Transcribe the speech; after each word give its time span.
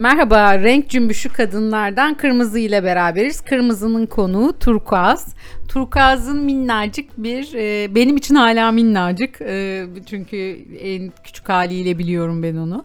Merhaba, 0.00 0.58
renk 0.58 0.88
cümbüşü 0.90 1.28
kadınlardan 1.28 2.14
Kırmızı 2.14 2.58
ile 2.58 2.84
beraberiz. 2.84 3.40
Kırmızının 3.40 4.06
konuğu 4.06 4.58
turkuaz. 4.58 5.34
Turkuaz'ın 5.68 6.44
minnacık 6.44 7.10
bir, 7.18 7.54
e, 7.54 7.94
benim 7.94 8.16
için 8.16 8.34
hala 8.34 8.72
minnacık. 8.72 9.40
E, 9.40 9.86
çünkü 10.06 10.36
en 10.80 11.12
küçük 11.24 11.48
haliyle 11.48 11.98
biliyorum 11.98 12.42
ben 12.42 12.56
onu. 12.56 12.84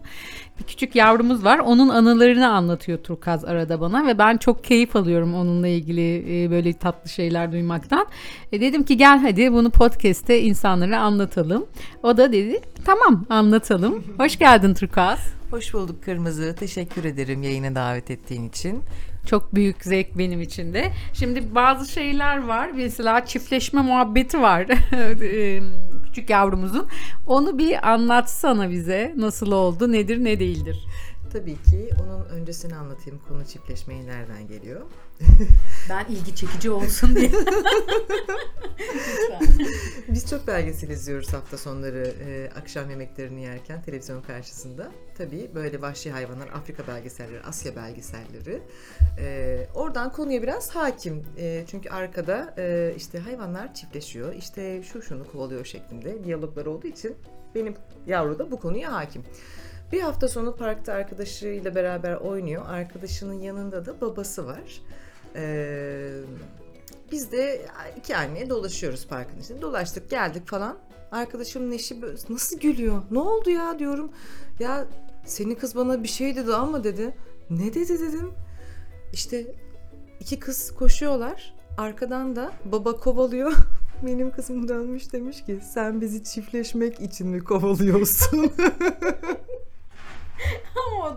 Bir 0.59 0.63
küçük 0.63 0.95
yavrumuz 0.95 1.43
var. 1.43 1.59
Onun 1.59 1.89
anılarını 1.89 2.49
anlatıyor 2.49 2.97
Turkuaz 2.97 3.45
arada 3.45 3.81
bana 3.81 4.07
ve 4.07 4.17
ben 4.17 4.37
çok 4.37 4.63
keyif 4.63 4.95
alıyorum 4.95 5.35
onunla 5.35 5.67
ilgili 5.67 6.43
e, 6.43 6.51
böyle 6.51 6.73
tatlı 6.73 7.09
şeyler 7.09 7.51
duymaktan. 7.51 8.05
E, 8.51 8.61
dedim 8.61 8.83
ki 8.83 8.97
gel 8.97 9.19
hadi 9.19 9.53
bunu 9.53 9.69
podcast'te 9.69 10.41
insanlara 10.41 10.99
anlatalım. 10.99 11.65
O 12.03 12.17
da 12.17 12.31
dedi 12.31 12.59
tamam 12.85 13.25
anlatalım. 13.29 14.03
Hoş 14.17 14.39
geldin 14.39 14.73
Turkuaz. 14.73 15.34
Hoş 15.51 15.73
bulduk 15.73 16.03
Kırmızı. 16.03 16.55
Teşekkür 16.55 17.03
ederim 17.03 17.43
yayına 17.43 17.75
davet 17.75 18.11
ettiğin 18.11 18.49
için. 18.49 18.83
Çok 19.25 19.55
büyük 19.55 19.83
zevk 19.83 20.17
benim 20.17 20.41
için 20.41 20.73
de. 20.73 20.91
Şimdi 21.13 21.55
bazı 21.55 21.91
şeyler 21.91 22.43
var. 22.47 22.71
Mesela 22.75 23.25
çiftleşme 23.25 23.81
muhabbeti 23.81 24.41
var. 24.41 24.67
Eee, 25.21 25.61
Küçük 26.05 26.29
yavrumuzun. 26.29 26.87
Onu 27.27 27.57
bir 27.57 27.91
anlatsana 27.91 28.69
bize. 28.69 29.13
Nasıl 29.17 29.51
oldu, 29.51 29.91
nedir, 29.91 30.23
ne 30.23 30.39
değildir. 30.39 30.85
Tabii 31.35 31.61
ki 31.61 31.89
onun 32.03 32.25
öncesini 32.25 32.75
anlatayım. 32.75 33.21
Konu 33.27 33.45
çiftleşmeye 33.45 34.05
nereden 34.05 34.47
geliyor? 34.47 34.81
Ben 35.89 36.05
ilgi 36.05 36.35
çekici 36.35 36.69
olsun 36.71 37.15
diye. 37.15 37.31
Biz 40.07 40.29
çok 40.29 40.47
belgesel 40.47 40.89
izliyoruz 40.89 41.33
hafta 41.33 41.57
sonları 41.57 42.13
e, 42.27 42.49
akşam 42.59 42.89
yemeklerini 42.89 43.41
yerken 43.41 43.81
televizyon 43.81 44.21
karşısında. 44.21 44.91
Tabii 45.17 45.51
böyle 45.55 45.81
vahşi 45.81 46.11
hayvanlar, 46.11 46.47
Afrika 46.47 46.87
belgeselleri, 46.87 47.41
Asya 47.41 47.75
belgeselleri. 47.75 48.61
E, 49.19 49.67
oradan 49.75 50.11
konuya 50.11 50.41
biraz 50.41 50.69
hakim. 50.69 51.23
E, 51.37 51.63
çünkü 51.67 51.89
arkada 51.89 52.53
e, 52.57 52.93
işte 52.97 53.19
hayvanlar 53.19 53.73
çiftleşiyor, 53.73 54.33
işte 54.33 54.83
şu 54.83 55.01
şunu 55.01 55.31
kovalıyor 55.31 55.65
şeklinde 55.65 56.23
diyaloglar 56.23 56.65
olduğu 56.65 56.87
için 56.87 57.15
benim 57.55 57.75
yavru 58.07 58.39
da 58.39 58.51
bu 58.51 58.59
konuya 58.59 58.93
hakim. 58.93 59.23
Bir 59.91 60.01
hafta 60.01 60.27
sonu 60.27 60.55
parkta 60.55 60.93
arkadaşıyla 60.93 61.75
beraber 61.75 62.15
oynuyor. 62.15 62.65
Arkadaşının 62.67 63.33
yanında 63.33 63.85
da 63.85 64.01
babası 64.01 64.45
var. 64.45 64.81
Ee, 65.35 66.09
biz 67.11 67.31
de 67.31 67.65
iki 67.97 68.17
anne 68.17 68.49
dolaşıyoruz 68.49 69.07
parkın 69.07 69.39
içinde. 69.39 69.61
Dolaştık 69.61 70.09
geldik 70.09 70.47
falan. 70.47 70.77
Arkadaşımın 71.11 71.71
eşi 71.71 72.01
böyle, 72.01 72.17
nasıl 72.29 72.59
gülüyor? 72.59 73.01
Ne 73.11 73.19
oldu 73.19 73.49
ya 73.49 73.79
diyorum. 73.79 74.11
Ya 74.59 74.87
senin 75.25 75.55
kız 75.55 75.75
bana 75.75 76.03
bir 76.03 76.07
şey 76.07 76.35
dedi 76.35 76.53
ama 76.53 76.83
dedi. 76.83 77.15
Ne 77.49 77.73
dedi 77.73 77.99
dedim. 77.99 78.31
İşte 79.13 79.55
iki 80.19 80.39
kız 80.39 80.75
koşuyorlar. 80.75 81.53
Arkadan 81.77 82.35
da 82.35 82.51
baba 82.65 82.95
kovalıyor. 82.95 83.53
Benim 84.05 84.31
kızım 84.31 84.67
dönmüş 84.67 85.13
demiş 85.13 85.45
ki 85.45 85.59
sen 85.73 86.01
bizi 86.01 86.23
çiftleşmek 86.23 86.99
için 86.99 87.27
mi 87.27 87.43
kovalıyorsun? 87.43 88.51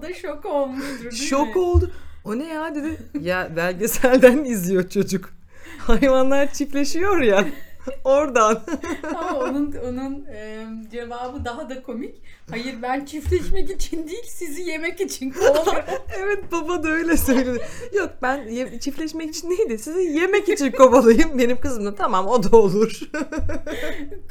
Da 0.09 0.15
şok 0.15 0.45
olmuştur 0.47 1.01
değil 1.11 1.13
Şok 1.29 1.57
mi? 1.57 1.63
oldu. 1.63 1.91
O 2.25 2.39
ne 2.39 2.49
ya 2.49 2.75
dedi. 2.75 2.97
Ya 3.21 3.49
belgeselden 3.57 4.45
izliyor 4.45 4.89
çocuk. 4.89 5.31
Hayvanlar 5.79 6.53
çiftleşiyor 6.53 7.19
ya. 7.23 7.45
Oradan. 8.05 8.61
Ama 9.19 9.39
onun 9.39 9.73
onun 9.89 10.25
e, 10.27 10.67
cevabı 10.93 11.45
daha 11.45 11.71
da 11.71 11.83
komik. 11.83 12.15
Hayır 12.51 12.75
ben 12.83 13.05
çiftleşmek 13.05 13.71
için 13.71 14.09
değil 14.09 14.25
sizi 14.27 14.63
yemek 14.63 15.01
için 15.01 15.31
kovalıyorum. 15.31 15.85
evet 16.19 16.53
baba 16.53 16.83
da 16.83 16.89
öyle 16.89 17.17
söyledi. 17.17 17.59
Yok 17.93 18.11
ben 18.23 18.37
ye- 18.49 18.81
çiftleşmek 18.81 19.31
için 19.35 19.51
değil 19.51 19.69
de 19.71 19.79
sizi 19.79 20.01
yemek 20.01 20.49
için 20.49 20.71
kovalayayım. 20.73 21.39
Benim 21.39 21.61
kızım 21.61 21.87
da 21.87 21.95
tamam 21.95 22.27
o 22.27 22.43
da 22.43 22.57
olur. 22.57 23.01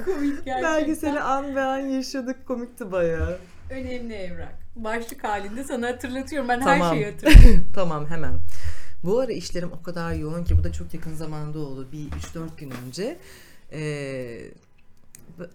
komik 0.05 0.45
gerçekten. 0.45 0.63
Belgeseli 0.63 1.19
an 1.19 1.55
be 1.55 1.61
an 1.61 1.77
yaşadık 1.77 2.47
komikti 2.47 2.91
bayağı. 2.91 3.37
Önemli 3.69 4.13
evrak. 4.13 4.66
Başlık 4.83 5.23
halinde 5.23 5.63
sana 5.63 5.87
hatırlatıyorum. 5.87 6.49
Ben 6.49 6.61
her 6.61 6.79
Tamam. 6.79 6.95
şeyi 6.95 7.05
hatırlıyorum. 7.05 7.67
tamam 7.75 8.05
hemen. 8.05 8.33
Bu 9.03 9.19
ara 9.19 9.31
işlerim 9.31 9.71
o 9.71 9.83
kadar 9.83 10.13
yoğun 10.13 10.43
ki 10.43 10.57
bu 10.57 10.63
da 10.63 10.71
çok 10.71 10.93
yakın 10.93 11.13
zamanda 11.13 11.59
oldu. 11.59 11.87
Bir 11.91 12.09
3-4 12.11 12.47
gün 12.57 12.71
önce. 12.85 13.17
Ee, 13.71 14.51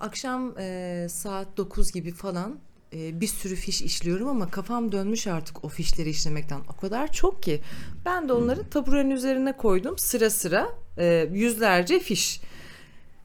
akşam 0.01 0.59
e, 0.59 1.07
saat 1.11 1.57
9 1.57 1.93
gibi 1.93 2.13
falan 2.13 2.59
e, 2.93 3.21
bir 3.21 3.27
sürü 3.27 3.57
fiş 3.57 3.83
işliyorum 3.83 4.29
ama 4.29 4.51
kafam 4.51 4.93
dönmüş 4.93 5.27
artık 5.27 5.65
o 5.65 5.69
fişleri 5.69 6.11
işlemekten. 6.11 6.61
O 6.77 6.81
kadar 6.81 7.13
çok 7.13 7.43
ki. 7.43 7.61
Ben 8.05 8.29
de 8.29 8.33
onları 8.33 8.71
taburenin 8.71 9.11
üzerine 9.11 9.57
koydum 9.57 9.99
sıra 9.99 10.31
sıra 10.31 10.69
e, 10.99 11.29
yüzlerce 11.33 11.99
fiş. 12.01 12.41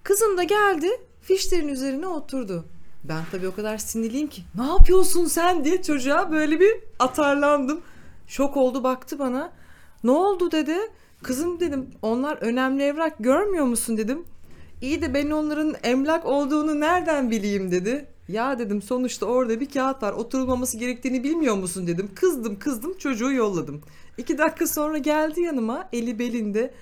Kızım 0.03 0.37
da 0.37 0.43
geldi 0.43 0.87
fişlerin 1.21 1.67
üzerine 1.67 2.07
oturdu. 2.07 2.65
Ben 3.09 3.23
tabii 3.31 3.47
o 3.47 3.55
kadar 3.55 3.77
sinirliyim 3.77 4.27
ki 4.27 4.41
ne 4.55 4.67
yapıyorsun 4.67 5.25
sen 5.25 5.65
diye 5.65 5.81
çocuğa 5.81 6.31
böyle 6.31 6.59
bir 6.59 6.75
atarlandım. 6.99 7.81
Şok 8.27 8.57
oldu 8.57 8.83
baktı 8.83 9.19
bana. 9.19 9.51
Ne 10.03 10.11
oldu 10.11 10.51
dedi. 10.51 10.75
Kızım 11.23 11.59
dedim 11.59 11.89
onlar 12.01 12.37
önemli 12.37 12.83
evrak 12.83 13.15
görmüyor 13.19 13.65
musun 13.65 13.97
dedim. 13.97 14.25
İyi 14.81 15.01
de 15.01 15.13
ben 15.13 15.31
onların 15.31 15.75
emlak 15.83 16.25
olduğunu 16.25 16.79
nereden 16.79 17.31
bileyim 17.31 17.71
dedi. 17.71 18.05
Ya 18.27 18.59
dedim 18.59 18.81
sonuçta 18.81 19.25
orada 19.25 19.59
bir 19.59 19.69
kağıt 19.69 20.03
var 20.03 20.13
oturulmaması 20.13 20.77
gerektiğini 20.77 21.23
bilmiyor 21.23 21.55
musun 21.55 21.87
dedim. 21.87 22.09
Kızdım 22.15 22.59
kızdım 22.59 22.97
çocuğu 22.97 23.31
yolladım. 23.31 23.81
İki 24.17 24.37
dakika 24.37 24.67
sonra 24.67 24.97
geldi 24.97 25.41
yanıma 25.41 25.89
eli 25.93 26.19
belinde. 26.19 26.73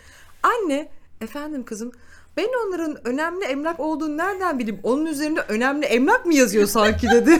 Anne 0.43 0.89
efendim 1.21 1.63
kızım 1.65 1.91
ben 2.37 2.49
onların 2.67 3.07
önemli 3.07 3.45
emlak 3.45 3.79
olduğunu 3.79 4.17
nereden 4.17 4.59
bileyim? 4.59 4.79
Onun 4.83 5.05
üzerinde 5.05 5.41
önemli 5.41 5.85
emlak 5.85 6.25
mı 6.25 6.33
yazıyor 6.33 6.67
sanki 6.67 7.09
dedi. 7.09 7.39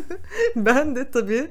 ben 0.56 0.96
de 0.96 1.10
tabii 1.10 1.50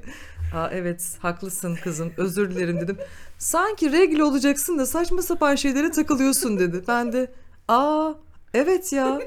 Aa, 0.56 0.70
evet 0.72 1.18
haklısın 1.20 1.78
kızım 1.84 2.12
özür 2.18 2.52
dilerim 2.52 2.82
dedim. 2.82 2.98
Sanki 3.38 3.92
regl 3.92 4.20
olacaksın 4.20 4.78
da 4.78 4.86
saçma 4.86 5.22
sapan 5.22 5.56
şeylere 5.56 5.92
takılıyorsun 5.92 6.60
dedi. 6.60 6.84
Ben 6.88 7.14
de 7.14 7.32
aa 7.68 8.14
evet 8.54 8.94
ya 8.94 9.20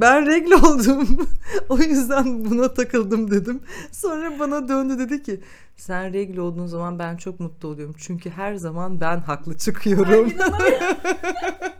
ben 0.00 0.26
regl 0.26 0.52
oldum. 0.52 1.28
o 1.68 1.78
yüzden 1.78 2.44
buna 2.44 2.74
takıldım 2.74 3.30
dedim. 3.30 3.60
Sonra 3.92 4.38
bana 4.38 4.68
döndü 4.68 4.98
dedi 4.98 5.22
ki 5.22 5.40
sen 5.76 6.12
regl 6.12 6.38
olduğun 6.38 6.66
zaman 6.66 6.98
ben 6.98 7.16
çok 7.16 7.40
mutlu 7.40 7.68
oluyorum. 7.68 7.94
Çünkü 7.98 8.30
her 8.30 8.54
zaman 8.54 9.00
ben 9.00 9.18
haklı 9.18 9.58
çıkıyorum. 9.58 10.32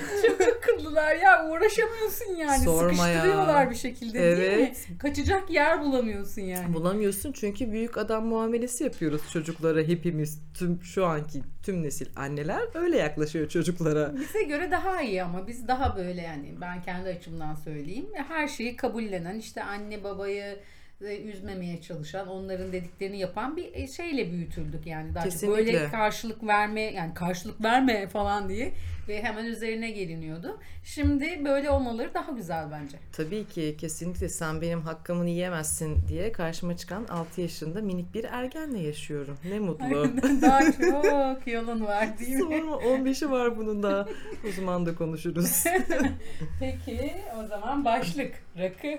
Çok 0.26 0.40
akıllılar 0.40 1.16
ya 1.16 1.48
uğraşamıyorsun 1.50 2.34
yani. 2.36 2.64
Sorma 2.64 3.08
ya. 3.08 3.14
Sıkıştırıyorlar 3.14 3.70
bir 3.70 3.74
şekilde 3.74 4.18
değil 4.22 4.38
mi? 4.38 4.44
Evet. 4.44 4.88
Kaçacak 4.98 5.50
yer 5.50 5.80
bulamıyorsun 5.80 6.42
yani. 6.42 6.74
Bulamıyorsun 6.74 7.32
çünkü 7.32 7.72
büyük 7.72 7.98
adam 7.98 8.26
muamelesi 8.26 8.84
yapıyoruz 8.84 9.22
çocuklara 9.32 9.82
hepimiz 9.82 10.40
tüm 10.54 10.82
şu 10.82 11.06
anki 11.06 11.42
tüm 11.62 11.82
nesil 11.82 12.06
anneler 12.16 12.62
öyle 12.74 12.96
yaklaşıyor 12.96 13.48
çocuklara. 13.48 14.14
Bize 14.20 14.42
göre 14.42 14.70
daha 14.70 15.02
iyi 15.02 15.22
ama 15.22 15.46
biz 15.46 15.68
daha 15.68 15.96
böyle 15.96 16.20
yani 16.22 16.54
ben 16.60 16.82
kendi 16.82 17.08
açımdan 17.08 17.54
söyleyeyim. 17.54 18.06
Her 18.28 18.48
şeyi 18.48 18.76
kabullenen 18.76 19.38
işte 19.38 19.62
anne 19.62 20.04
babayı 20.04 20.58
üzmemeye 21.00 21.80
çalışan, 21.82 22.28
onların 22.28 22.72
dediklerini 22.72 23.18
yapan 23.18 23.56
bir 23.56 23.74
e, 23.74 23.88
şeyle 23.88 24.32
büyütüldük 24.32 24.86
yani 24.86 25.14
daha 25.14 25.24
çok 25.24 25.32
Kesinlikle. 25.32 25.56
böyle 25.58 25.90
karşılık 25.90 26.46
verme 26.46 26.80
yani 26.80 27.14
karşılık 27.14 27.62
verme 27.62 28.06
falan 28.08 28.48
diye 28.48 28.72
ve 29.08 29.22
hemen 29.22 29.44
üzerine 29.44 29.90
geliniyordu. 29.90 30.58
Şimdi 30.84 31.44
böyle 31.44 31.70
olmaları 31.70 32.14
daha 32.14 32.32
güzel 32.32 32.70
bence. 32.70 32.96
Tabii 33.12 33.46
ki 33.46 33.76
kesinlikle 33.80 34.28
sen 34.28 34.60
benim 34.60 34.80
hakkımı 34.80 35.28
yiyemezsin 35.28 35.96
diye 36.08 36.32
karşıma 36.32 36.76
çıkan 36.76 37.06
6 37.08 37.40
yaşında 37.40 37.80
minik 37.80 38.14
bir 38.14 38.24
ergenle 38.24 38.78
yaşıyorum. 38.78 39.36
Ne 39.50 39.58
mutlu. 39.58 40.10
daha 40.42 40.72
çok 40.72 41.46
yolun 41.46 41.84
var 41.86 42.18
değil 42.18 42.36
mi? 42.36 42.40
Sorma 42.40 42.76
15'i 42.76 43.30
var 43.30 43.56
bunun 43.56 43.82
daha. 43.82 44.08
O 44.48 44.52
zaman 44.56 44.86
da 44.86 44.94
konuşuruz. 44.94 45.64
Peki 46.60 47.12
o 47.44 47.46
zaman 47.46 47.84
başlık 47.84 48.32
rakı. 48.58 48.98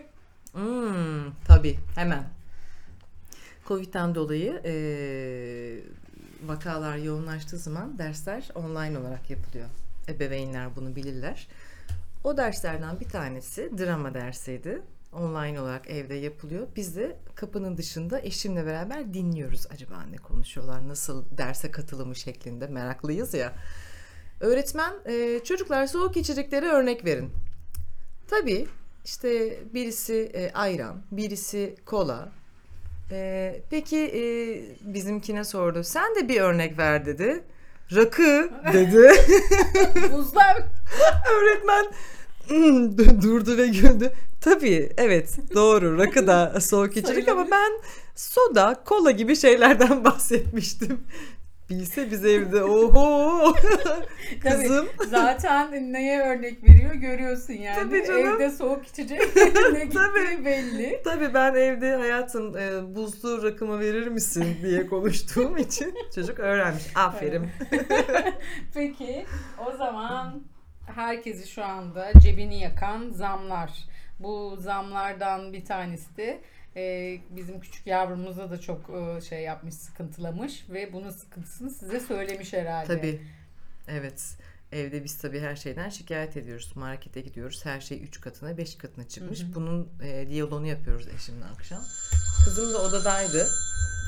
Hmm, 0.53 1.10
tabii 1.61 1.77
hemen. 1.95 2.23
Covid'den 3.67 4.15
dolayı 4.15 4.61
eee, 4.65 5.83
vakalar 6.45 6.97
yoğunlaştığı 6.97 7.57
zaman 7.57 7.97
dersler 7.97 8.49
online 8.55 8.99
olarak 8.99 9.29
yapılıyor. 9.29 9.67
Ebeveynler 10.09 10.75
bunu 10.75 10.95
bilirler. 10.95 11.47
O 12.23 12.37
derslerden 12.37 12.99
bir 12.99 13.09
tanesi 13.09 13.77
drama 13.77 14.13
dersiydi. 14.13 14.81
Online 15.13 15.61
olarak 15.61 15.89
evde 15.89 16.13
yapılıyor. 16.15 16.67
Biz 16.75 16.95
de 16.95 17.17
kapının 17.35 17.77
dışında 17.77 18.21
eşimle 18.21 18.65
beraber 18.65 19.13
dinliyoruz. 19.13 19.67
Acaba 19.73 20.03
ne 20.11 20.17
konuşuyorlar, 20.17 20.87
nasıl 20.87 21.25
derse 21.37 21.71
katılımı 21.71 22.15
şeklinde 22.15 22.67
meraklıyız 22.67 23.33
ya. 23.33 23.53
Öğretmen 24.39 24.93
eee, 25.09 25.43
çocuklar 25.43 25.87
soğuk 25.87 26.17
içeceklere 26.17 26.65
örnek 26.65 27.05
verin. 27.05 27.31
Tabii 28.27 28.67
işte 29.05 29.59
birisi 29.73 30.31
e, 30.33 30.51
ayran, 30.53 31.01
birisi 31.11 31.75
kola, 31.85 32.31
Ee, 33.11 33.61
peki 33.69 33.97
e, 33.97 34.23
bizimkine 34.93 35.43
sordu. 35.43 35.83
Sen 35.83 36.15
de 36.15 36.29
bir 36.29 36.41
örnek 36.41 36.77
ver 36.77 37.05
dedi. 37.05 37.43
Rakı 37.95 38.49
dedi. 38.73 39.11
Buzlar. 40.13 40.63
Öğretmen 41.33 41.85
durdu 43.21 43.57
ve 43.57 43.67
güldü. 43.67 44.13
Tabii 44.41 44.89
evet 44.97 45.37
doğru 45.53 45.97
rakı 45.97 46.27
da 46.27 46.61
soğuk 46.61 46.97
içecek 46.97 47.27
ama 47.27 47.47
ben 47.51 47.71
soda, 48.15 48.81
kola 48.85 49.11
gibi 49.11 49.35
şeylerden 49.35 50.03
bahsetmiştim. 50.05 50.99
Bilse 51.71 52.11
biz 52.11 52.25
evde 52.25 52.63
oho 52.63 53.53
Tabii, 54.43 54.63
kızım 54.63 54.87
zaten 55.09 55.93
neye 55.93 56.21
örnek 56.21 56.63
veriyor 56.63 56.93
görüyorsun 56.93 57.53
yani. 57.53 57.75
Tabii 57.75 58.05
canım. 58.07 58.35
Evde 58.35 58.49
soğuk 58.49 58.87
içecek 58.87 59.21
ne 59.73 59.89
Tabii. 59.89 60.45
belli. 60.45 61.01
Tabii 61.03 61.33
ben 61.33 61.53
evde 61.53 61.95
hayatım 61.95 62.57
e, 62.57 62.95
buzlu 62.95 63.43
rakımı 63.43 63.79
verir 63.79 64.07
misin 64.07 64.57
diye 64.61 64.87
konuştuğum 64.87 65.57
için 65.57 65.95
çocuk 66.15 66.39
öğrenmiş. 66.39 66.83
Aferin. 66.95 67.49
Peki 68.73 69.25
o 69.67 69.77
zaman 69.77 70.43
herkesi 70.95 71.49
şu 71.49 71.63
anda 71.63 72.11
cebini 72.19 72.59
yakan 72.59 73.09
zamlar. 73.09 73.71
Bu 74.19 74.55
zamlardan 74.59 75.53
bir 75.53 75.65
tanesi 75.65 76.17
de 76.17 76.41
e, 76.75 77.17
bizim 77.29 77.59
küçük 77.59 77.87
yavrumuza 77.87 78.51
da 78.51 78.61
çok 78.61 78.89
e, 78.89 79.21
şey 79.21 79.43
yapmış, 79.43 79.73
sıkıntılamış 79.73 80.65
ve 80.69 80.93
bunun 80.93 81.09
sıkıntısını 81.09 81.69
size 81.69 81.99
söylemiş 81.99 82.53
herhalde. 82.53 82.97
Tabii. 82.97 83.21
Evet. 83.87 84.37
Evde 84.71 85.03
biz 85.03 85.17
tabii 85.17 85.39
her 85.39 85.55
şeyden 85.55 85.89
şikayet 85.89 86.37
ediyoruz. 86.37 86.71
Markete 86.75 87.21
gidiyoruz. 87.21 87.65
Her 87.65 87.81
şey 87.81 88.03
3 88.03 88.21
katına 88.21 88.57
5 88.57 88.75
katına 88.75 89.07
çıkmış. 89.07 89.41
Bunun 89.55 89.89
e, 90.03 90.29
diyaloğunu 90.29 90.67
yapıyoruz 90.67 91.07
eşimle 91.07 91.45
akşam. 91.45 91.81
Kızım 92.45 92.73
da 92.73 92.81
odadaydı. 92.81 93.49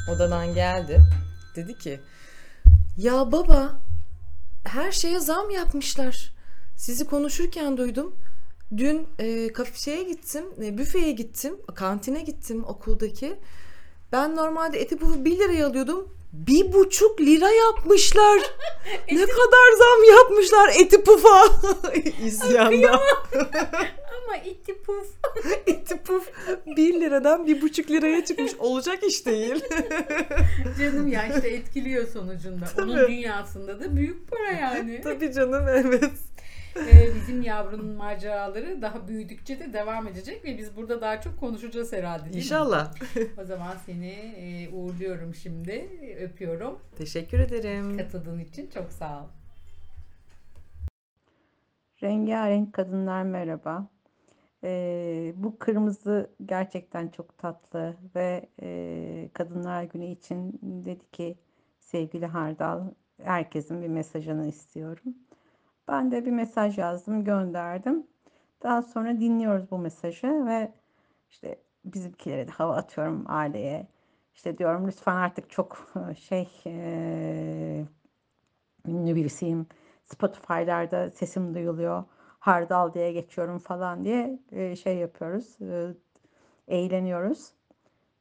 Odadan 0.09 0.53
geldi. 0.53 0.99
Dedi 1.55 1.77
ki 1.77 1.99
ya 2.97 3.31
baba 3.31 3.79
her 4.63 4.91
şeye 4.91 5.19
zam 5.19 5.49
yapmışlar. 5.49 6.33
Sizi 6.77 7.05
konuşurken 7.05 7.77
duydum. 7.77 8.15
Dün 8.77 9.07
e, 9.19 9.53
kafeye 9.53 10.03
gittim, 10.03 10.43
e, 10.63 10.77
büfeye 10.77 11.11
gittim, 11.11 11.57
kantine 11.75 12.21
gittim 12.21 12.63
okuldaki. 12.63 13.35
Ben 14.11 14.35
normalde 14.35 14.79
eti 14.79 14.97
pufu 14.97 15.25
1 15.25 15.39
liraya 15.39 15.67
alıyordum. 15.67 16.13
Bir 16.33 16.73
buçuk 16.73 17.21
lira 17.21 17.51
yapmışlar. 17.51 18.39
ne 19.11 19.25
kadar 19.25 19.71
zam 19.77 20.03
yapmışlar 20.17 20.69
eti 20.79 21.03
pufa. 21.03 21.45
İsyanda. 22.25 22.91
Ama 24.23 24.37
iti 24.45 24.81
puf. 24.81 25.07
eti 25.67 25.97
puf 25.97 26.31
1 26.77 27.01
liradan 27.01 27.47
bir 27.47 27.61
buçuk 27.61 27.91
liraya 27.91 28.25
çıkmış. 28.25 28.51
Olacak 28.59 29.03
iş 29.03 29.25
değil. 29.25 29.63
Canım 30.79 31.07
ya 31.07 31.35
işte 31.35 31.49
etkiliyor 31.49 32.07
sonucunda. 32.07 32.65
Onun 32.77 32.95
Tabii. 32.95 33.07
dünyasında 33.07 33.79
da 33.79 33.95
büyük 33.95 34.31
para 34.31 34.51
yani. 34.51 35.01
Tabii 35.03 35.33
canım 35.33 35.67
evet. 35.67 36.32
Ee, 36.75 37.15
bizim 37.15 37.41
yavrunun 37.41 37.95
maceraları 37.95 38.81
daha 38.81 39.07
büyüdükçe 39.07 39.59
de 39.59 39.73
devam 39.73 40.07
edecek 40.07 40.45
ve 40.45 40.57
biz 40.57 40.77
burada 40.77 41.01
daha 41.01 41.21
çok 41.21 41.39
konuşacağız 41.39 41.93
herhalde 41.93 42.23
değil 42.23 42.35
mi? 42.35 42.41
İnşallah. 42.41 42.93
O 43.41 43.45
zaman 43.45 43.77
seni 43.85 44.11
e, 44.11 44.69
uğurluyorum 44.69 45.33
şimdi. 45.33 45.89
Öpüyorum. 46.21 46.79
Teşekkür 46.97 47.39
ederim. 47.39 47.97
Katıldığın 47.97 48.39
için 48.39 48.69
çok 48.73 48.91
sağ 48.91 49.21
ol. 49.21 49.27
Rengarenk 52.03 52.73
kadınlar 52.73 53.23
merhaba. 53.23 53.87
Ee, 54.63 55.33
bu 55.35 55.59
kırmızı 55.59 56.29
gerçekten 56.45 57.07
çok 57.07 57.37
tatlı 57.37 57.95
ve 58.15 58.49
e, 58.61 59.29
Kadınlar 59.33 59.83
Günü 59.83 60.05
için 60.05 60.59
dedi 60.63 61.11
ki 61.11 61.37
sevgili 61.79 62.25
Hardal 62.25 62.83
herkesin 63.23 63.81
bir 63.81 63.87
mesajını 63.87 64.47
istiyorum. 64.47 65.15
Ben 65.87 66.11
de 66.11 66.25
bir 66.25 66.31
mesaj 66.31 66.77
yazdım 66.77 67.23
gönderdim. 67.23 68.07
Daha 68.63 68.81
sonra 68.81 69.19
dinliyoruz 69.19 69.71
bu 69.71 69.77
mesajı 69.77 70.45
ve 70.45 70.71
işte 71.29 71.59
bizimkilere 71.85 72.47
de 72.47 72.51
hava 72.51 72.75
atıyorum 72.75 73.23
aileye. 73.27 73.87
İşte 74.35 74.57
diyorum 74.57 74.87
lütfen 74.87 75.15
artık 75.15 75.49
çok 75.49 75.93
şey 76.17 76.49
e, 76.65 77.85
ünlü 78.87 79.15
birisiyim. 79.15 79.67
Spotify'larda 80.05 81.11
sesim 81.11 81.53
duyuluyor. 81.55 82.03
Hardal 82.39 82.93
diye 82.93 83.11
geçiyorum 83.13 83.59
falan 83.59 84.05
diye 84.05 84.39
e, 84.51 84.75
şey 84.75 84.97
yapıyoruz. 84.97 85.61
e, 85.61 85.93
Eğleniyoruz. 86.67 87.53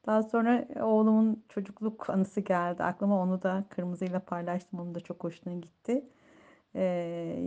Daha 0.05 0.23
sonra 0.23 0.67
oğlumun 0.81 1.43
çocukluk 1.49 2.09
anısı 2.09 2.41
geldi. 2.41 2.83
Aklıma 2.83 3.21
onu 3.23 3.43
da 3.43 3.65
kırmızıyla 3.69 4.19
paylaştım. 4.19 4.79
Onun 4.79 4.95
da 4.95 4.99
çok 4.99 5.23
hoşuna 5.23 5.53
gitti. 5.53 6.05
E, 6.75 6.85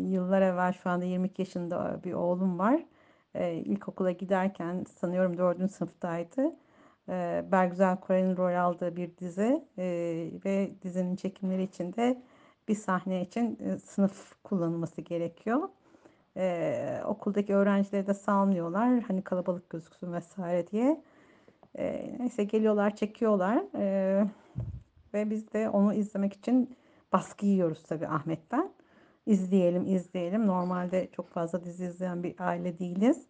yıllar 0.08 0.42
evvel 0.42 0.72
şu 0.72 0.90
anda 0.90 1.04
22 1.04 1.42
yaşında 1.42 2.00
bir 2.04 2.12
oğlum 2.12 2.58
var. 2.58 2.84
E, 3.34 3.54
ilkokula 3.54 4.10
giderken 4.10 4.84
sanıyorum 5.00 5.38
4. 5.38 5.70
sınıftaydı. 5.72 6.56
E, 7.08 7.44
Bergüzar 7.52 8.00
Koray'ın 8.00 8.36
rol 8.36 8.54
aldığı 8.54 8.96
bir 8.96 9.16
dizi 9.16 9.64
e, 9.78 9.84
ve 10.44 10.70
dizinin 10.82 11.16
çekimleri 11.16 11.62
için 11.62 11.92
de 11.92 12.22
bir 12.68 12.74
sahne 12.74 13.22
için 13.22 13.58
e, 13.60 13.78
sınıf 13.78 14.42
kullanılması 14.44 15.00
gerekiyor. 15.00 15.68
Ee, 16.36 17.00
okuldaki 17.04 17.54
öğrencileri 17.54 18.06
de 18.06 18.14
salmıyorlar. 18.14 19.00
Hani 19.00 19.22
kalabalık 19.22 19.70
gözüksün 19.70 20.12
vesaire 20.12 20.66
diye. 20.66 21.02
Ee, 21.78 22.16
neyse 22.18 22.44
geliyorlar, 22.44 22.96
çekiyorlar. 22.96 23.64
Ee, 23.74 24.24
ve 25.14 25.30
biz 25.30 25.52
de 25.52 25.68
onu 25.68 25.94
izlemek 25.94 26.32
için 26.32 26.76
baskı 27.12 27.46
yiyoruz 27.46 27.82
tabii 27.82 28.08
Ahmet'ten. 28.08 28.70
İzleyelim, 29.26 29.86
izleyelim. 29.86 30.46
Normalde 30.46 31.08
çok 31.16 31.28
fazla 31.28 31.64
dizi 31.64 31.84
izleyen 31.84 32.22
bir 32.22 32.34
aile 32.38 32.78
değiliz. 32.78 33.26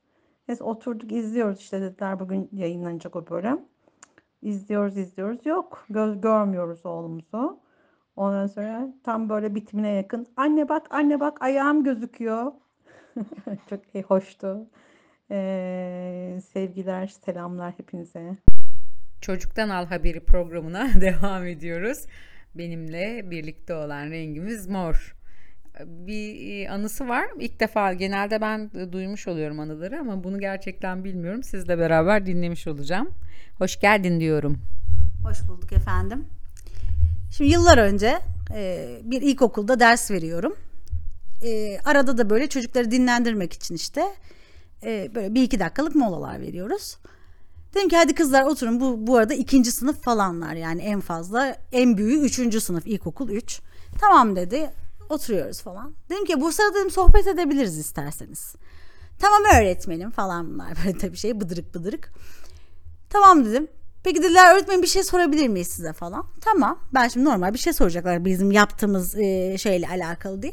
Neyse 0.48 0.64
oturduk 0.64 1.12
izliyoruz 1.12 1.58
işte 1.58 1.81
dediler 1.81 2.20
bugün 2.20 2.48
yayınlanacak 2.52 3.16
o 3.16 3.31
bölüm. 3.31 3.60
İzliyoruz, 4.43 4.96
izliyoruz. 4.96 5.46
Yok, 5.46 5.87
göz 5.90 6.20
görmüyoruz 6.20 6.87
oğlumuzu. 6.87 7.60
Ondan 8.16 8.46
sonra 8.46 8.94
tam 9.04 9.28
böyle 9.28 9.54
bitimine 9.54 9.90
yakın. 9.90 10.26
Anne 10.37 10.69
bak, 10.69 10.87
anne 10.90 11.20
bak 11.20 11.43
ayağım 11.43 11.84
gözüküyor. 11.84 12.52
Çok 13.70 13.81
hoştu. 14.08 14.66
Ee, 15.31 16.38
sevgiler, 16.52 17.06
selamlar 17.06 17.72
hepinize. 17.76 18.37
Çocuktan 19.21 19.68
Al 19.68 19.87
Haberi 19.87 20.21
programına 20.21 20.88
devam 21.00 21.47
ediyoruz. 21.47 22.06
Benimle 22.54 23.30
birlikte 23.30 23.75
olan 23.75 24.11
rengimiz 24.11 24.68
mor. 24.68 25.16
Bir 25.85 26.66
anısı 26.66 27.09
var. 27.09 27.26
İlk 27.40 27.61
defa 27.61 27.92
genelde 27.92 28.40
ben 28.40 28.71
duymuş 28.92 29.28
oluyorum 29.28 29.61
anıları 29.61 30.00
ama 30.00 30.25
bunu 30.25 30.40
gerçekten 30.40 31.04
bilmiyorum. 31.04 31.42
Sizle 31.42 31.78
beraber 31.78 32.26
dinlemiş 32.26 32.66
olacağım. 32.66 33.11
Hoş 33.59 33.80
geldin 33.80 34.21
diyorum. 34.21 34.59
Hoş 35.23 35.49
bulduk 35.49 35.73
efendim. 35.73 36.26
Şimdi 37.30 37.50
yıllar 37.50 37.78
önce 37.78 38.18
bir 39.02 39.23
ilkokulda 39.23 39.80
ders 39.80 40.11
veriyorum. 40.11 40.56
Arada 41.85 42.18
da 42.18 42.30
böyle 42.30 42.49
çocukları 42.49 42.90
dinlendirmek 42.90 43.52
için 43.52 43.75
işte 43.75 44.04
böyle 44.85 45.35
bir 45.35 45.42
iki 45.42 45.61
dakikalık 45.61 45.95
molalar 45.95 46.40
veriyoruz. 46.40 46.99
Dedim 47.75 47.88
ki 47.88 47.97
hadi 47.97 48.14
kızlar 48.14 48.42
oturun 48.42 48.80
bu, 48.80 49.06
bu 49.06 49.16
arada 49.16 49.35
ikinci 49.35 49.73
sınıf 49.73 50.02
falanlar 50.02 50.54
yani 50.54 50.83
en 50.83 51.00
fazla 51.00 51.56
en 51.73 51.97
büyüğü 51.97 52.21
üçüncü 52.21 52.61
sınıf 52.61 52.87
ilkokul 52.87 53.30
üç. 53.30 53.61
Tamam 54.00 54.37
dedi 54.37 54.71
oturuyoruz 55.08 55.62
falan. 55.62 55.94
Dedim 56.10 56.25
ki 56.25 56.40
bu 56.40 56.52
sırada 56.52 56.75
dedim 56.75 56.90
sohbet 56.90 57.26
edebiliriz 57.26 57.78
isterseniz. 57.78 58.54
Tamam 59.18 59.42
öğretmenim 59.54 60.10
falan 60.10 60.54
bunlar 60.54 60.68
böyle 60.84 60.98
tabii 60.98 61.16
şey 61.16 61.40
bıdırık 61.40 61.75
bıdırık. 61.75 62.12
Tamam 63.10 63.44
dedim. 63.44 63.68
Peki 64.04 64.22
dediler 64.22 64.54
öğretmenim 64.54 64.82
bir 64.82 64.86
şey 64.86 65.02
sorabilir 65.02 65.48
miyiz 65.48 65.68
size 65.68 65.92
falan. 65.92 66.26
Tamam 66.40 66.78
ben 66.94 67.08
şimdi 67.08 67.26
normal 67.26 67.54
bir 67.54 67.58
şey 67.58 67.72
soracaklar 67.72 68.25
bizim 68.25 68.50
yaptığımız 68.50 69.14
e, 69.16 69.58
şeyle 69.58 69.88
alakalı 69.88 70.42
diye. 70.42 70.52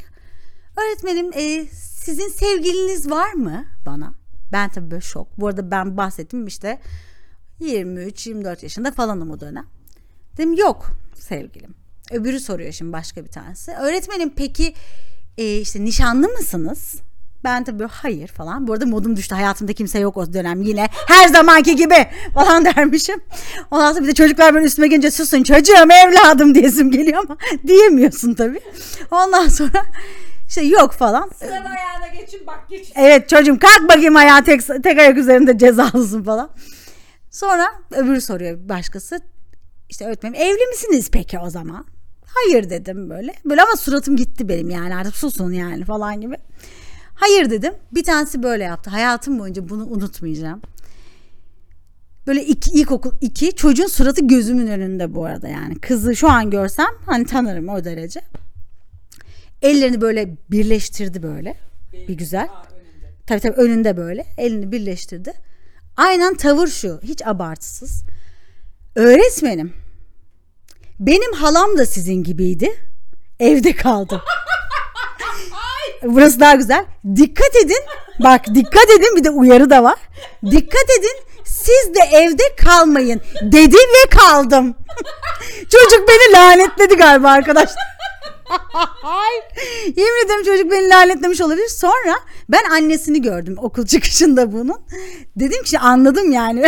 Öğretmenim 0.77 1.31
e, 1.33 1.65
sizin 1.73 2.27
sevgiliniz 2.27 3.09
var 3.11 3.33
mı 3.33 3.65
bana? 3.85 4.13
Ben 4.51 4.69
tabii 4.69 4.91
böyle 4.91 5.01
şok. 5.01 5.27
Bu 5.39 5.47
arada 5.47 5.71
ben 5.71 5.97
bahsettim 5.97 6.47
işte 6.47 6.79
23-24 7.61 8.63
yaşında 8.63 8.91
falanım 8.91 9.31
o 9.31 9.39
dönem. 9.39 9.65
Dedim 10.37 10.53
yok 10.53 10.85
sevgilim. 11.15 11.75
Öbürü 12.11 12.39
soruyor 12.39 12.71
şimdi 12.71 12.93
başka 12.93 13.23
bir 13.25 13.29
tanesi. 13.29 13.71
Öğretmenim 13.71 14.33
peki 14.35 14.73
e, 15.37 15.57
işte 15.57 15.83
nişanlı 15.85 16.27
mısınız? 16.29 16.95
Ben 17.43 17.63
tabii 17.63 17.83
hayır 17.91 18.27
falan. 18.27 18.67
Bu 18.67 18.73
arada 18.73 18.85
modum 18.85 19.15
düştü. 19.17 19.35
Hayatımda 19.35 19.73
kimse 19.73 19.99
yok 19.99 20.17
o 20.17 20.33
dönem 20.33 20.61
yine. 20.61 20.87
Her 21.07 21.27
zamanki 21.27 21.75
gibi 21.75 21.95
falan 22.33 22.65
dermişim. 22.77 23.21
Ondan 23.71 23.91
sonra 23.93 24.03
bir 24.03 24.09
de 24.09 24.13
çocuklar 24.13 24.53
böyle 24.53 24.65
üstüme 24.65 24.87
gelince 24.87 25.11
susun 25.11 25.43
çocuğum 25.43 25.87
evladım 25.91 26.55
diyesim 26.55 26.91
geliyor 26.91 27.23
ama 27.23 27.37
diyemiyorsun 27.67 28.33
tabii. 28.33 28.61
Ondan 29.11 29.47
sonra 29.47 29.85
işte 30.47 30.61
yok 30.61 30.93
falan. 30.93 31.31
Sen 31.39 31.49
ayağına 31.49 32.07
geçin 32.19 32.47
bak 32.47 32.69
geç. 32.69 32.91
Evet 32.95 33.29
çocuğum 33.29 33.59
kalk 33.59 33.89
bakayım 33.89 34.15
ayağa 34.15 34.43
tek, 34.43 34.83
tek 34.83 34.99
ayak 34.99 35.17
üzerinde 35.17 35.57
cezalısın 35.57 36.23
falan. 36.23 36.49
Sonra 37.31 37.67
öbürü 37.91 38.21
soruyor 38.21 38.69
başkası. 38.69 39.19
İşte 39.93 40.05
öğretmenim 40.05 40.35
evli 40.35 40.65
misiniz 40.65 41.09
peki 41.11 41.39
o 41.39 41.49
zaman? 41.49 41.85
Hayır 42.25 42.69
dedim 42.69 43.09
böyle. 43.09 43.33
Böyle 43.45 43.61
ama 43.61 43.75
suratım 43.75 44.15
gitti 44.15 44.49
benim 44.49 44.69
yani 44.69 44.95
artık 44.95 45.15
susun 45.15 45.51
yani 45.51 45.85
falan 45.85 46.21
gibi. 46.21 46.35
Hayır 47.15 47.49
dedim. 47.49 47.73
Bir 47.91 48.03
tanesi 48.03 48.43
böyle 48.43 48.63
yaptı. 48.63 48.89
Hayatım 48.89 49.39
boyunca 49.39 49.69
bunu 49.69 49.85
unutmayacağım. 49.85 50.61
Böyle 52.27 52.45
iki, 52.45 52.71
ilkokul 52.71 53.11
iki 53.21 53.55
çocuğun 53.55 53.87
suratı 53.87 54.27
gözümün 54.27 54.67
önünde 54.67 55.15
bu 55.15 55.25
arada 55.25 55.47
yani. 55.47 55.79
Kızı 55.79 56.15
şu 56.15 56.29
an 56.29 56.49
görsem 56.49 56.89
hani 57.05 57.25
tanırım 57.25 57.69
o 57.69 57.83
derece. 57.83 58.21
Ellerini 59.61 60.01
böyle 60.01 60.37
birleştirdi 60.51 61.23
böyle. 61.23 61.57
Bir 62.07 62.17
güzel. 62.17 62.47
Tabii 63.27 63.39
tabii 63.39 63.57
önünde 63.57 63.97
böyle. 63.97 64.25
Elini 64.37 64.71
birleştirdi. 64.71 65.33
Aynen 65.97 66.35
tavır 66.35 66.67
şu. 66.67 66.99
Hiç 67.03 67.27
abartısız. 67.27 68.03
Öğretmenim. 68.95 69.82
Benim 70.99 71.33
halam 71.33 71.77
da 71.77 71.85
sizin 71.85 72.23
gibiydi. 72.23 72.79
Evde 73.39 73.75
kaldı. 73.75 74.21
Burası 76.03 76.39
daha 76.39 76.55
güzel. 76.55 76.85
Dikkat 77.15 77.55
edin. 77.65 77.83
Bak 78.19 78.45
dikkat 78.55 78.89
edin 78.89 79.15
bir 79.15 79.23
de 79.23 79.29
uyarı 79.29 79.69
da 79.69 79.83
var. 79.83 79.95
Dikkat 80.51 80.89
edin. 80.99 81.17
Siz 81.45 81.95
de 81.95 81.99
evde 82.17 82.55
kalmayın 82.55 83.21
dedi 83.41 83.75
ve 83.75 84.09
kaldım. 84.09 84.75
Çocuk 85.61 86.07
beni 86.09 86.33
lanetledi 86.33 86.95
galiba 86.95 87.29
arkadaşlar. 87.29 87.83
Yemin 89.85 90.25
ederim 90.25 90.43
çocuk 90.45 90.71
beni 90.71 90.89
lanetlemiş 90.89 91.41
olabilir. 91.41 91.67
Sonra 91.69 92.15
ben 92.49 92.63
annesini 92.69 93.21
gördüm 93.21 93.55
okul 93.57 93.85
çıkışında 93.85 94.51
bunun. 94.53 94.81
Dedim 95.35 95.63
ki 95.63 95.79
anladım 95.79 96.31
yani. 96.31 96.65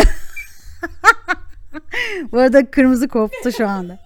Bu 2.32 2.38
arada 2.38 2.70
kırmızı 2.70 3.08
koptu 3.08 3.52
şu 3.52 3.68
anda. 3.68 3.98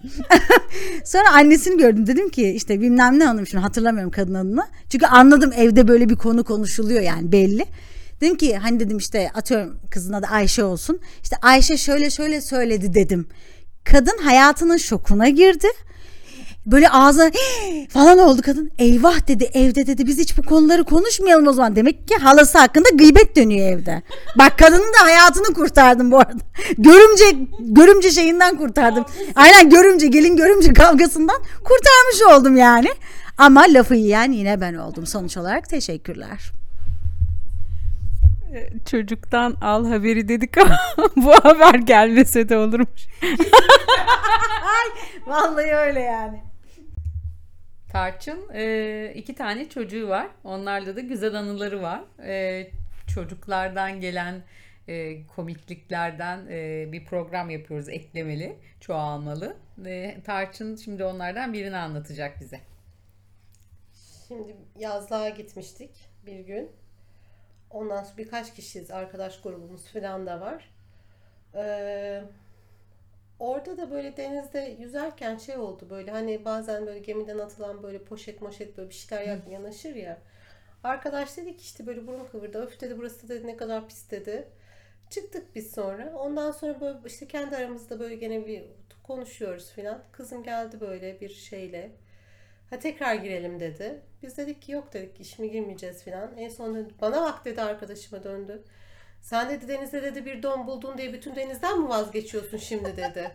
Sonra 1.05 1.31
annesini 1.33 1.77
gördüm. 1.77 2.07
Dedim 2.07 2.29
ki 2.29 2.49
işte 2.49 2.81
bilmem 2.81 3.19
ne 3.19 3.25
hanım 3.25 3.47
şunu 3.47 3.63
hatırlamıyorum 3.63 4.11
kadın 4.11 4.33
adını. 4.33 4.63
Çünkü 4.89 5.05
anladım 5.05 5.51
evde 5.55 5.87
böyle 5.87 6.09
bir 6.09 6.15
konu 6.15 6.43
konuşuluyor 6.43 7.01
yani 7.01 7.31
belli. 7.31 7.65
Dedim 8.21 8.37
ki 8.37 8.57
hani 8.57 8.79
dedim 8.79 8.97
işte 8.97 9.29
atıyorum 9.33 9.79
kızın 9.91 10.13
adı 10.13 10.27
Ayşe 10.27 10.63
olsun. 10.63 10.99
İşte 11.23 11.35
Ayşe 11.41 11.77
şöyle 11.77 12.09
şöyle 12.09 12.41
söyledi 12.41 12.93
dedim. 12.93 13.27
Kadın 13.83 14.17
hayatının 14.23 14.77
şokuna 14.77 15.29
girdi. 15.29 15.67
Böyle 16.65 16.89
ağzı 16.89 17.31
falan 17.89 18.17
oldu 18.17 18.41
kadın. 18.41 18.71
Eyvah 18.77 19.27
dedi 19.27 19.49
evde 19.53 19.87
dedi 19.87 20.07
biz 20.07 20.17
hiç 20.17 20.37
bu 20.37 20.43
konuları 20.43 20.83
konuşmayalım 20.83 21.47
o 21.47 21.53
zaman. 21.53 21.75
Demek 21.75 22.07
ki 22.07 22.15
halası 22.15 22.57
hakkında 22.57 22.89
gıybet 22.93 23.35
dönüyor 23.35 23.67
evde. 23.67 24.01
Bak 24.37 24.57
kadının 24.57 24.93
da 24.93 25.03
hayatını 25.03 25.53
kurtardım 25.53 26.11
bu 26.11 26.17
arada. 26.19 26.43
Görümce 26.77 27.23
görümce 27.59 28.11
şeyinden 28.11 28.57
kurtardım. 28.57 29.05
Aynen 29.35 29.69
görümce 29.69 30.07
gelin 30.07 30.35
görümce 30.35 30.73
kavgasından 30.73 31.37
kurtarmış 31.63 32.37
oldum 32.37 32.57
yani. 32.57 32.89
Ama 33.37 33.61
lafı 33.69 33.95
yiyen 33.95 34.31
yine 34.31 34.61
ben 34.61 34.73
oldum 34.73 35.07
sonuç 35.07 35.37
olarak. 35.37 35.69
Teşekkürler. 35.69 36.51
Çocuktan 38.91 39.55
al 39.61 39.85
haberi 39.85 40.27
dedik 40.27 40.57
ama 40.57 40.77
bu 41.15 41.31
haber 41.31 41.73
gelmese 41.73 42.49
de 42.49 42.57
olurmuş. 42.57 43.07
Vallahi 45.27 45.75
öyle 45.75 45.99
yani. 45.99 46.50
Tarçın 47.91 48.49
e, 48.53 49.13
iki 49.15 49.35
tane 49.35 49.69
çocuğu 49.69 50.09
var. 50.09 50.27
Onlarla 50.43 50.95
da 50.95 50.99
güzel 50.99 51.33
anıları 51.35 51.81
var. 51.81 52.03
E, 52.23 52.67
çocuklardan 53.15 54.01
gelen 54.01 54.43
e, 54.87 55.27
komikliklerden 55.27 56.45
e, 56.49 56.89
bir 56.91 57.05
program 57.05 57.49
yapıyoruz 57.49 57.89
eklemeli, 57.89 58.55
çoğalmalı. 58.79 59.57
E, 59.85 60.21
Tarçın 60.25 60.75
şimdi 60.75 61.03
onlardan 61.03 61.53
birini 61.53 61.77
anlatacak 61.77 62.41
bize. 62.41 62.59
Şimdi 64.27 64.55
yazlığa 64.79 65.29
gitmiştik 65.29 65.91
bir 66.25 66.39
gün. 66.39 66.71
Ondan 67.69 68.03
sonra 68.03 68.17
birkaç 68.17 68.53
kişiyiz. 68.53 68.91
Arkadaş 68.91 69.41
grubumuz 69.41 69.87
falan 69.87 70.25
da 70.25 70.41
var. 70.41 70.69
Ee, 71.55 72.23
orada 73.41 73.77
da 73.77 73.91
böyle 73.91 74.17
denizde 74.17 74.77
yüzerken 74.79 75.37
şey 75.37 75.57
oldu 75.57 75.87
böyle 75.89 76.11
hani 76.11 76.45
bazen 76.45 76.87
böyle 76.87 76.99
gemiden 76.99 77.39
atılan 77.39 77.83
böyle 77.83 78.03
poşet 78.03 78.41
moşet 78.41 78.77
böyle 78.77 78.89
bir 78.89 78.95
şeyler 78.95 79.23
ya- 79.25 79.41
yanaşır 79.51 79.95
ya. 79.95 80.19
Arkadaş 80.83 81.37
dedi 81.37 81.57
ki 81.57 81.63
işte 81.63 81.87
böyle 81.87 82.07
burun 82.07 82.25
kıvırdı. 82.25 82.59
Öf 82.63 82.81
dedi 82.81 82.97
burası 82.97 83.29
dedi 83.29 83.47
ne 83.47 83.57
kadar 83.57 83.87
pis 83.87 84.11
dedi. 84.11 84.47
Çıktık 85.09 85.55
biz 85.55 85.71
sonra. 85.71 86.13
Ondan 86.17 86.51
sonra 86.51 86.81
böyle 86.81 86.99
işte 87.05 87.27
kendi 87.27 87.57
aramızda 87.57 87.99
böyle 87.99 88.15
gene 88.15 88.47
bir 88.47 88.63
konuşuyoruz 89.03 89.71
filan. 89.71 90.03
Kızım 90.11 90.43
geldi 90.43 90.81
böyle 90.81 91.21
bir 91.21 91.29
şeyle. 91.29 91.91
Ha 92.69 92.79
tekrar 92.79 93.15
girelim 93.15 93.59
dedi. 93.59 94.01
Biz 94.23 94.37
dedik 94.37 94.61
ki 94.61 94.71
yok 94.71 94.93
dedik 94.93 95.21
iş 95.21 95.39
mi 95.39 95.51
girmeyeceğiz 95.51 96.03
filan. 96.03 96.37
En 96.37 96.49
son 96.49 96.75
dedi, 96.75 96.93
bana 97.01 97.21
bak 97.23 97.45
dedi 97.45 97.61
arkadaşıma 97.61 98.23
döndü. 98.23 98.63
Sen 99.21 99.49
dedi 99.49 99.67
denizde 99.67 100.03
dedi 100.03 100.25
bir 100.25 100.43
don 100.43 100.67
buldun 100.67 100.97
diye 100.97 101.13
bütün 101.13 101.35
denizden 101.35 101.81
mi 101.81 101.89
vazgeçiyorsun 101.89 102.57
şimdi 102.57 102.97
dedi. 102.97 103.31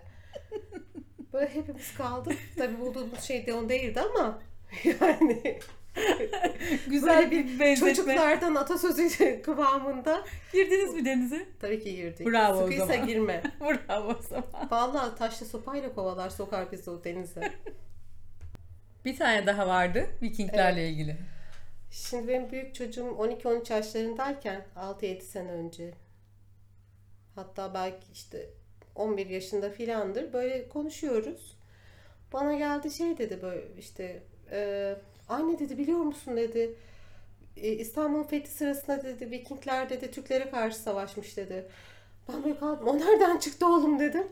Böyle 1.32 1.54
hepimiz 1.54 1.94
kaldık. 1.94 2.38
Tabii 2.58 2.80
bulduğumuz 2.80 3.20
şey 3.20 3.46
don 3.46 3.68
değildi 3.68 4.00
ama 4.00 4.38
yani 5.00 5.60
Güzel 6.86 7.30
böyle 7.30 7.48
bir 7.60 7.76
çocuklardan 7.76 8.54
atasözü 8.54 9.42
kıvamında. 9.42 10.24
Girdiniz 10.52 10.94
mi 10.94 11.04
denize? 11.04 11.46
Tabii 11.60 11.82
ki 11.82 11.96
girdik. 11.96 12.26
Bravo 12.26 12.58
o 12.58 12.62
Sıkıysa 12.62 12.86
zaman. 12.86 13.06
girme. 13.06 13.42
Bravo 13.60 14.08
o 14.18 14.22
zaman. 14.22 14.70
Vallahi 14.70 15.18
taşla 15.18 15.46
sopayla 15.46 15.94
kovalar 15.94 16.30
sokar 16.30 16.72
bizi 16.72 16.90
o 16.90 17.04
denize. 17.04 17.52
Bir 19.04 19.16
tane 19.16 19.46
daha 19.46 19.66
vardı 19.66 20.06
Vikinglerle 20.22 20.88
ilgili. 20.88 21.16
Şimdi 21.96 22.28
benim 22.28 22.50
büyük 22.50 22.74
çocuğum 22.74 23.16
12-13 23.18 23.72
yaşlarındayken 23.72 24.64
6-7 24.76 25.20
sene 25.20 25.50
önce 25.50 25.94
hatta 27.34 27.74
belki 27.74 28.12
işte 28.12 28.50
11 28.94 29.26
yaşında 29.26 29.70
filandır 29.70 30.32
böyle 30.32 30.68
konuşuyoruz. 30.68 31.56
Bana 32.32 32.54
geldi 32.54 32.90
şey 32.90 33.18
dedi 33.18 33.42
böyle 33.42 33.66
işte 33.78 34.22
e, 34.50 34.96
anne 35.28 35.58
dedi 35.58 35.78
biliyor 35.78 35.98
musun 35.98 36.36
dedi 36.36 36.74
e, 37.56 37.68
İstanbul'un 37.72 38.22
fethi 38.22 38.50
sırasında 38.50 39.02
dedi 39.02 39.30
Vikingler 39.30 39.90
dedi 39.90 40.10
Türklere 40.10 40.50
karşı 40.50 40.76
savaşmış 40.76 41.36
dedi. 41.36 41.68
Ben 42.28 42.44
böyle 42.44 42.58
kaldım 42.58 42.88
o 42.88 42.98
nereden 42.98 43.38
çıktı 43.38 43.66
oğlum 43.66 43.98
dedim. 43.98 44.26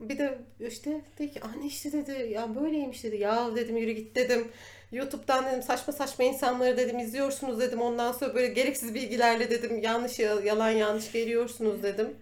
Bir 0.00 0.18
de 0.18 0.38
işte 0.60 1.00
dedi 1.18 1.32
ki 1.32 1.40
anne 1.40 1.66
işte 1.66 1.92
dedi 1.92 2.30
ya 2.32 2.54
böyleymiş 2.54 3.04
dedi. 3.04 3.16
Ya 3.16 3.56
dedim 3.56 3.76
yürü 3.76 3.92
git 3.92 4.16
dedim. 4.16 4.48
YouTube'dan 4.92 5.46
dedim 5.46 5.62
saçma 5.62 5.92
saçma 5.92 6.24
insanları 6.24 6.76
dedim 6.76 6.98
izliyorsunuz 6.98 7.60
dedim. 7.60 7.80
Ondan 7.80 8.12
sonra 8.12 8.34
böyle 8.34 8.46
gereksiz 8.46 8.94
bilgilerle 8.94 9.50
dedim 9.50 9.78
yanlış 9.82 10.18
yalan 10.18 10.70
yanlış 10.70 11.14
veriyorsunuz 11.14 11.82
dedim. 11.82 12.16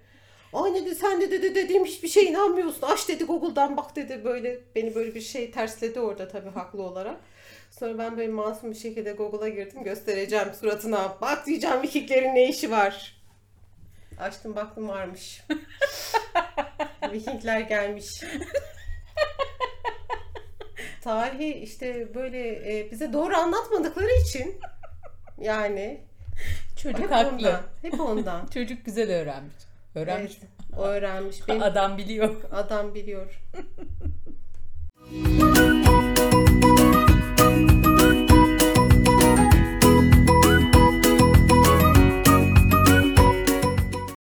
Ay 0.53 0.75
dedi 0.75 0.95
sen 0.95 1.21
de 1.21 1.31
dedi 1.31 1.55
dediğim 1.55 1.85
hiçbir 1.85 2.09
şeye 2.09 2.27
inanmıyorsun. 2.27 2.83
Aç 2.83 3.09
dedi 3.09 3.25
Google'dan 3.25 3.77
bak 3.77 3.97
dedi 3.97 4.25
böyle 4.25 4.61
beni 4.75 4.95
böyle 4.95 5.15
bir 5.15 5.21
şey 5.21 5.51
tersledi 5.51 6.01
orada 6.01 6.29
tabii 6.29 6.51
haklı 6.51 6.83
olarak. 6.83 7.17
Sonra 7.71 7.99
ben 7.99 8.17
böyle 8.17 8.33
masum 8.33 8.71
bir 8.71 8.77
şekilde 8.77 9.13
Google'a 9.13 9.49
girdim 9.49 9.85
göstereceğim 9.85 10.49
suratına. 10.61 11.17
Bak 11.21 11.47
diyeceğim 11.47 11.83
Vikinglerin 11.83 12.35
ne 12.35 12.49
işi 12.49 12.71
var. 12.71 13.23
Açtım 14.21 14.57
baktım 14.57 14.89
varmış. 14.89 15.43
Vikingler 17.13 17.61
gelmiş. 17.61 18.25
Tarihi 21.01 21.55
işte 21.55 22.15
böyle 22.15 22.49
e, 22.79 22.91
bize 22.91 23.13
doğru 23.13 23.37
anlatmadıkları 23.37 24.11
için 24.29 24.61
yani 25.41 26.01
Çocuk 26.83 27.01
hep 27.01 27.11
haklı. 27.11 27.29
ondan. 27.37 27.61
Hep 27.83 28.01
ondan. 28.01 28.47
Çocuk 28.55 28.85
güzel 28.85 29.11
öğrenmiş. 29.11 29.55
Öğrenmiş 29.95 30.33
Evet, 30.41 30.79
o 30.79 30.83
öğrenmiş. 30.83 31.49
Benim 31.49 31.63
Adam 31.63 31.99
biliyor. 31.99 32.35
adam 32.53 32.95
biliyor. 32.95 33.43